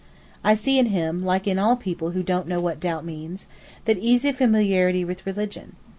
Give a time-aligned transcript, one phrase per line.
[0.43, 3.45] I see in him, like in all people who don't know what doubt means,
[3.85, 5.75] that easy familiarity with religion.